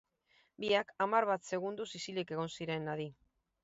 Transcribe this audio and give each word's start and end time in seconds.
Biak 0.63 0.89
hamar 1.05 1.29
bat 1.33 1.47
segundoz 1.53 1.89
isilik 2.03 2.37
egon 2.39 2.55
ziren, 2.59 2.95
adi. 2.99 3.11